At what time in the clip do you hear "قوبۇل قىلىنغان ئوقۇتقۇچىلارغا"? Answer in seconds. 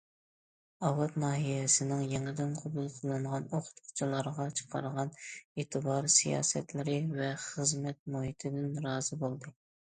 2.61-4.49